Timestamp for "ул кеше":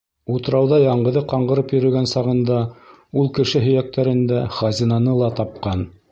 3.23-3.61